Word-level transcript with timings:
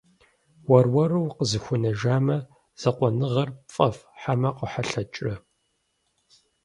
Уэр-уэру 0.69 1.23
укъызыхуэнэжамэ, 1.27 2.37
закъуэныгъэр 2.81 3.49
пфӏэфӏ 3.67 4.03
хьэмэ 4.21 4.49
къохьэлъэкӏрэ? 4.57 5.33